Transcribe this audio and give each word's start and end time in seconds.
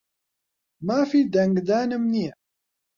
مافی 0.87 1.21
دەنگدانم 1.33 2.03
نییە. 2.13 2.33